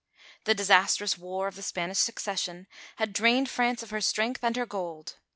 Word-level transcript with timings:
The 0.45 0.55
disastrous 0.55 1.15
war 1.15 1.47
of 1.47 1.53
the 1.55 1.61
Spanish 1.61 1.99
Succession 1.99 2.65
had 2.95 3.13
drained 3.13 3.51
France 3.51 3.83
of 3.83 3.91
her 3.91 4.01
strength 4.01 4.43
and 4.43 4.57
her 4.57 4.65
gold. 4.65 5.17